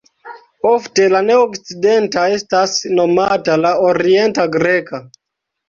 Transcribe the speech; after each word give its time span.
Ofte 0.69 1.05
la 1.15 1.21
ne-okcidenta 1.27 2.25
estas 2.39 2.75
nomata 3.03 3.61
la 3.63 3.77
Orienta 3.93 4.51
Greka. 4.59 5.05